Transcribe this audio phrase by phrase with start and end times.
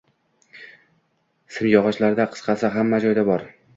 [1.57, 3.45] simyog‘ochlarda, qisqasi, hamma joyda bor